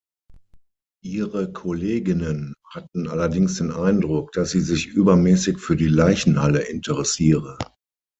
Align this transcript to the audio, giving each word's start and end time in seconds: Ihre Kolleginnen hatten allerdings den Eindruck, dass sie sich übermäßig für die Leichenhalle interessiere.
Ihre 1.05 1.51
Kolleginnen 1.53 2.55
hatten 2.67 3.07
allerdings 3.07 3.57
den 3.59 3.71
Eindruck, 3.71 4.31
dass 4.31 4.49
sie 4.49 4.61
sich 4.61 4.87
übermäßig 4.87 5.59
für 5.59 5.75
die 5.75 5.89
Leichenhalle 5.89 6.61
interessiere. 6.67 7.59